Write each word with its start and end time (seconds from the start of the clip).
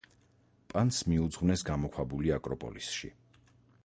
პანს 0.71 1.01
მიუძღვნეს 1.11 1.63
გამოქვაბული 1.67 2.33
აკროპოლისში. 2.39 3.13